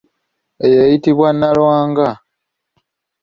[0.65, 2.09] Eyo eyitibwa nalwanga.